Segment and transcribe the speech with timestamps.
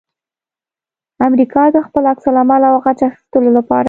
[1.27, 3.79] امریکا د خپل عکس العمل او غچ اخستلو لپاره